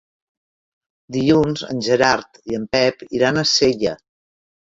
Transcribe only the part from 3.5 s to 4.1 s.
Sella.